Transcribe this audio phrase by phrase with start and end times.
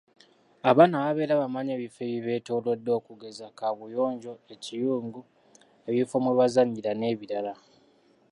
[0.69, 5.21] "Abaana babeera bamanyi ebifo ebibeetoolodde okugeza, kaabuyonjo, ekiyungu,
[5.89, 7.53] ebifo mwe bazannyira n’ebirala."